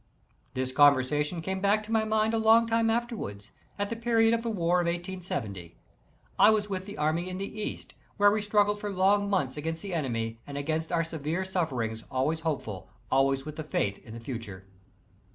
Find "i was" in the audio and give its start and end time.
6.39-6.67